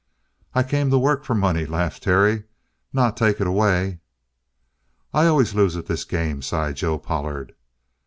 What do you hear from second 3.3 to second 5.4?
it away." "I